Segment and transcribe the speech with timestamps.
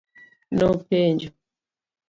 [0.57, 1.29] Nopenjo.